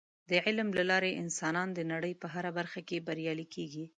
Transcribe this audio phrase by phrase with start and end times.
[0.29, 3.85] د علم له لارې انسانان د نړۍ په هره برخه کې بریالي کیږي.